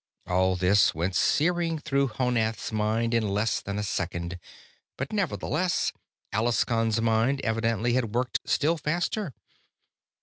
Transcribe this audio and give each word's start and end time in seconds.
All 0.25 0.55
this 0.55 0.95
went 0.95 1.15
searing 1.15 1.77
through 1.77 2.07
Honath's 2.07 2.71
mind 2.71 3.13
in 3.13 3.27
less 3.29 3.61
than 3.61 3.77
a 3.77 3.83
second, 3.83 4.39
but 4.97 5.13
nevertheless 5.13 5.93
Alaskon's 6.33 6.99
mind 6.99 7.39
evidently 7.43 7.93
had 7.93 8.15
worked 8.15 8.39
still 8.43 8.77
faster. 8.77 9.35